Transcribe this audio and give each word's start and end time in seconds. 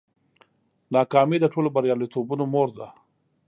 ناکامي 0.95 1.37
د 1.41 1.45
ټولو 1.53 1.69
بریالیتوبونو 1.75 2.43
مور 2.53 2.69
ده. 2.77 2.87